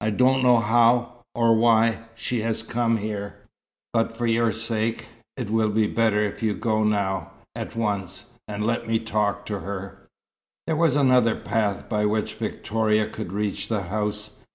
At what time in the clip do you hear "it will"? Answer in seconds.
5.36-5.68